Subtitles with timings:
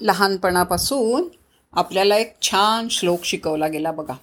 [0.00, 1.28] लहानपणापासून
[1.72, 4.14] आपल्याला एक छान श्लोक शिकवला गेला बघा.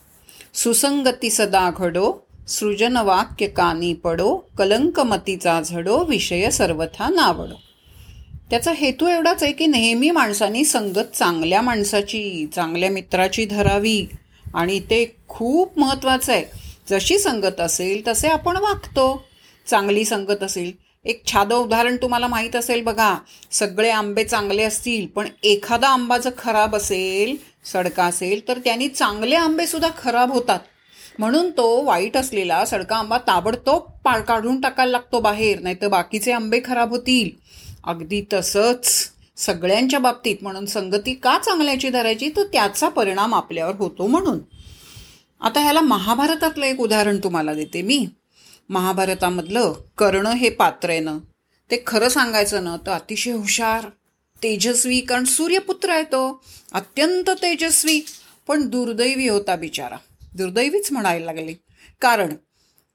[0.53, 2.13] सुसंगती सदा घडो
[2.47, 7.61] सृजन वाक्य कानी पडो कलंकमतीचा झडो विषय सर्वथा नावडो.
[8.49, 14.07] त्याचा हेतू एवढाच आहे की नेहमी माणसानी संगत चांगल्या माणसाची चांगल्या मित्राची धरावी
[14.55, 16.45] आणि ते खूप महत्त्वाचं आहे.
[16.89, 19.25] जशी संगत असेल तसे आपण वागतो.
[19.67, 23.15] चांगली संगत असेल एक छादं उदाहरण तुम्हाला माहीत असेल बघा.
[23.51, 27.35] सगळे आंबे चांगले असतील पण एखादा आंबा जर खराब असेल
[27.65, 30.59] सडका असेल तर त्यांनी चांगले आंबेसुद्धा खराब होतात.
[31.19, 36.31] म्हणून तो वाईट असलेला सडका आंबा ताबडतोब पा काढून टाकायला लागतो बाहेर नाही तर बाकीचे
[36.31, 37.29] आंबे खराब होतील.
[37.83, 42.29] अगदी तसंच सगळ्यांच्या बाबतीत म्हणून संगती का चांगल्याची धरायची?
[42.29, 44.39] तर त्याचा परिणाम आपल्यावर होतो म्हणून.
[45.41, 48.07] आता ह्याला महाभारतातलं एक उदाहरण तुम्हाला देते मी.
[48.69, 51.17] महाभारतामधलं कर्ण हे पात्र आहे ना
[51.71, 53.89] ते खरं सांगायचं ना तर अतिशय हुशार
[54.43, 58.05] तेजस्वी कारण सूर्यपुत्र आहे तो अत्यंत तेजस्वी
[58.47, 59.95] पण दुर्दैवी होता बिचारा.
[60.33, 61.53] दुर्दैवीच म्हणायला लागले.
[62.01, 62.33] कारण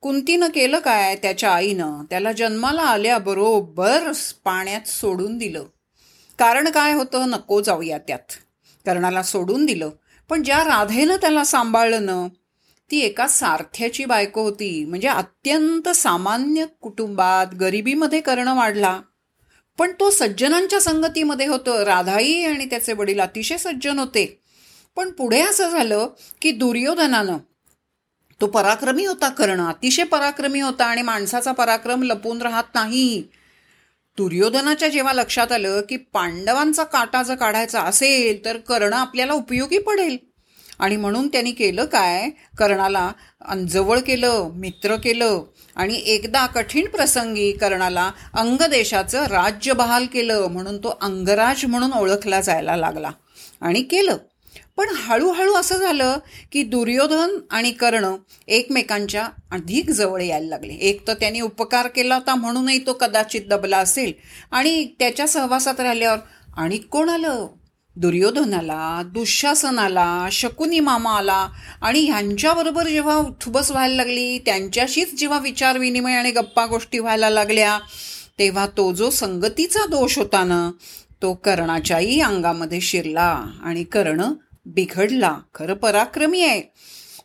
[0.00, 4.12] कुंतीनं केलं काय त्याच्या आईनं त्याला जन्माला आल्याबरोबर
[4.44, 5.64] पाण्यात सोडून दिलं.
[6.38, 8.32] कारण काय होतं नको जाऊया त्यात.
[8.86, 9.90] कर्णाला सोडून दिलं.
[10.28, 12.28] पण ज्या राधेनं त्याला सांभाळलं ना
[12.90, 14.84] ती एका सारथ्याची बायको होती.
[14.84, 19.00] म्हणजे अत्यंत सामान्य कुटुंबात गरिबीमध्ये करणं वाढला.
[19.78, 21.82] पण तो सज्जनांच्या संगतीमध्ये होतं.
[21.82, 24.40] राधाई आणि त्याचे वडील अतिशय सज्जन होते.
[24.96, 26.08] पण पुढे असं झालं
[26.42, 27.36] की दुर्योधनानं
[28.40, 29.60] तो पराक्रमी होता कर्ण.
[29.60, 33.22] अतिशय पराक्रमी होता आणि माणसाचा पराक्रम लपून राहत नाही.
[34.16, 40.29] दुर्योधनाच्या जेव्हा लक्षात आलं की पांडवांचा काटा जर काढायचा असेल तर कर्ण आपल्याला उपयोगी पडेल.
[40.80, 42.28] आणि म्हणून त्यांनी केलं काय?
[42.58, 43.10] कर्णाला
[43.68, 45.42] जवळ केलं मित्र केलं
[45.76, 52.76] आणि एकदा कठीण प्रसंगी कर्णाला अंगदेशाचं राज्य बहाल केलं म्हणून तो अंगराज म्हणून ओळखला जायला
[52.76, 53.10] लागला
[53.60, 54.16] आणि केलं.
[54.76, 56.18] पण हळूहळू असं झालं
[56.52, 58.14] की दुर्योधन आणि कर्ण
[58.48, 60.74] एकमेकांच्या अधिक जवळ यायला लागले.
[60.74, 64.12] एक तर त्यांनी उपकार केला होता म्हणूनही तो कदाचित दबला असेल
[64.50, 66.18] आणि त्याच्या सहवासात राहिल्यावर
[66.56, 67.46] आणि कोण आलं?
[68.00, 71.48] दुर्योधनाला दुःशासनाला शकुनी मामा आला
[71.82, 77.78] आणि ह्यांच्याबरोबर जेव्हा उठबस व्हायला लागली त्यांच्याशीच जेव्हा विचारविनिमय आणि गप्पा गोष्टी व्हायला लागल्या
[78.38, 80.70] तेव्हा तो जो संगतीचा दोष होता ना
[81.22, 84.24] तो कर्णाच्याही अंगामध्ये शिरला आणि कर्ण
[84.66, 85.38] बिघडला.
[85.54, 86.62] खरं पराक्रमी आहे.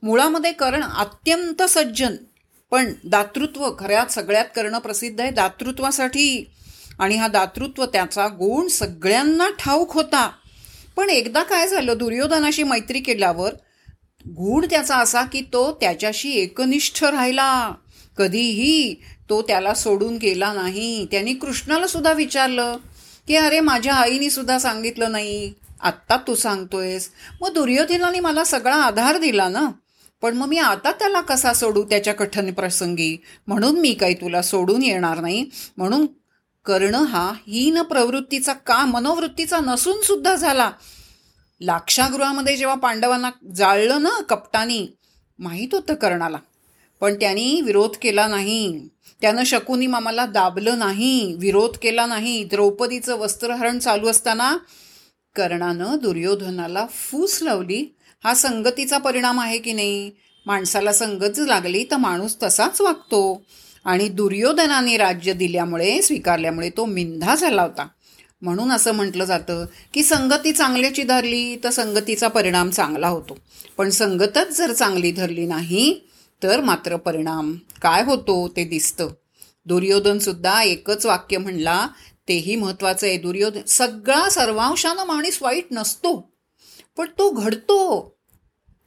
[0.04, 2.16] मुळामध्ये कर्ण अत्यंत सज्जन
[2.72, 6.52] पण दातृत्व खऱ्यात सगळ्यात कर्ण प्रसिद्ध आहे दातृत्वासाठी.
[7.00, 10.30] आणि हा दातृत्व त्याचा गुण सगळ्यांना ठाऊक होता.
[10.98, 13.54] पण एकदा काय झालं दुर्योधनाशी मैत्री केल्यावर
[14.28, 17.74] गुण त्याचा असा की तो त्याच्याशी एकनिष्ठ राहिला.
[18.18, 18.96] कधीही
[19.30, 21.06] तो त्याला सोडून गेला नाही.
[21.12, 22.78] त्यांनी कृष्णाला सुद्धा विचारलं
[23.28, 25.54] की अरे माझ्या आईने सुद्धा सांगितलं नाही.
[25.82, 27.10] आत्ता तू सांगतोयस.
[27.42, 29.70] मग दुर्योधनाने मला सगळा आधार दिला ना.
[30.22, 33.18] पण मग मी आता त्याला कसा सोडू त्याच्या कठीण प्रसंगी?
[33.48, 35.46] म्हणून मी काही तुला सोडून येणार नाही.
[35.78, 36.06] म्हणून
[36.66, 40.72] कर्ण हा हीन प्रवृत्तीचा का मनोवृत्तीचा नसून सुद्धा झाला.
[41.62, 44.88] लाक्षागृहामध्ये जेव्हा पांडवांना जाळलं ना कपटानी
[45.40, 46.38] माहीत होतं कर्णाला.
[47.00, 48.88] पण त्यांनी विरोध केला नाही.
[49.22, 52.44] त्यानं शकुनी मामाला दाबलं नाही विरोध केला नाही.
[52.44, 54.58] द्रौपदीचं वस्त्रहरण चालू असताना
[55.36, 57.96] कर्णानं दुर्योधनाला फूस लावली.
[58.24, 60.12] हा संगतीचा परिणाम आहे की नाही?
[60.46, 63.44] माणसाला संगत लागली तर माणूस तसाच वागतो.
[63.86, 67.88] आणि दुर्योधनाने राज्य दिल्यामुळे स्वीकारल्यामुळे तो मिंधा झाला होता.
[68.42, 73.38] म्हणून असं म्हटलं जातं की संगती चांगल्याची धरली तर संगतीचा परिणाम चांगला होतो.
[73.78, 76.00] पण संगतच जर चांगली धरली नाही
[76.44, 79.10] तर मात्र परिणाम काय होतो ते दिसतं.
[79.66, 81.88] दुर्योधनसुद्धा एकच वाक्य म्हणला
[82.28, 83.18] तेही महत्त्वाचं आहे.
[83.18, 86.34] दुर्योधन सगळा सर्वांशानं माणूस वाईट नसतो
[86.98, 88.15] पण तो घडतो.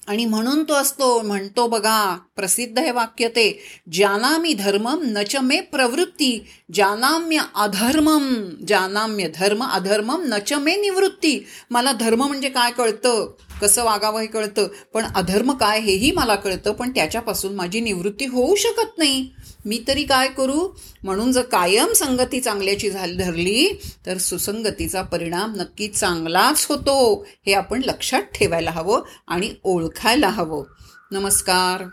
[0.09, 6.47] आणि म्हणून तो असतो म्हणतो बघा प्रसिद्ध हे वाक्य ते जानामी धर्मम नच मे प्रवृत्ती
[6.75, 11.47] जानाम्य अधर्मम जानाम्य धर्म अधर्मम नच मे निवृत्ती.
[11.71, 13.33] मला धर्म म्हणजे काय कळतं?
[13.61, 14.69] कसं वागावं हे कळतं.
[14.95, 19.31] पण अधर्म काय हेही मला कळतं पण त्याच्यापासून माझी निवृत्ती होऊ शकत नाही.
[19.65, 20.69] मी तरी काय करू?
[21.03, 27.27] म्हणून जर कायम संगती चांगल्याची झाली धरली तर सुसंगतीचा परिणाम नक्की चांगलाच होतो.
[27.47, 30.65] हे आपण लक्षात ठेवायला हवं आणि ओळखायला हवं.
[31.11, 31.85] नमस्कार.